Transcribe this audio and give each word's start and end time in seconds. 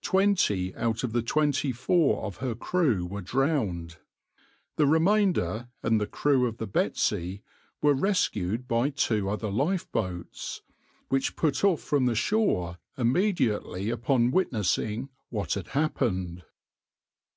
Twenty 0.00 0.72
out 0.76 1.02
of 1.02 1.12
the 1.12 1.22
twenty 1.22 1.72
four 1.72 2.22
of 2.24 2.36
her 2.36 2.54
crew 2.54 3.04
were 3.04 3.20
drowned. 3.20 3.96
The 4.76 4.86
remainder 4.86 5.70
and 5.82 6.00
the 6.00 6.06
crew 6.06 6.46
of 6.46 6.58
the 6.58 6.68
{\itshape{Betsy}} 6.68 7.42
were 7.82 7.92
rescued 7.92 8.68
by 8.68 8.90
two 8.90 9.28
other 9.28 9.50
lifeboats, 9.50 10.62
which 11.08 11.34
put 11.34 11.64
off 11.64 11.80
from 11.80 12.06
the 12.06 12.14
shore 12.14 12.78
immediately 12.96 13.90
upon 13.90 14.30
witnessing 14.30 15.08
what 15.30 15.54
had 15.54 15.66
happened. 15.66 16.44